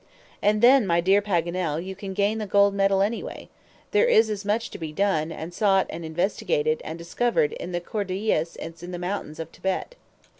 [0.41, 3.49] "And then, my dear Paganel, you can gain the gold medal anyway.
[3.91, 7.81] There is as much to be done, and sought, and investigated, and discovered in the
[7.81, 9.95] Cordilleras as in the mountains of Thibet."